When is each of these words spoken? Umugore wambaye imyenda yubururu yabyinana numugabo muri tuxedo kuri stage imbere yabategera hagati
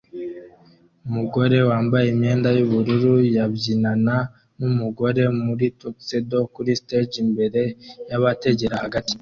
Umugore 1.07 1.57
wambaye 1.69 2.07
imyenda 2.13 2.49
yubururu 2.57 3.13
yabyinana 3.35 4.15
numugabo 4.59 5.23
muri 5.45 5.65
tuxedo 5.79 6.37
kuri 6.53 6.71
stage 6.81 7.15
imbere 7.25 7.61
yabategera 8.09 8.75
hagati 8.85 9.09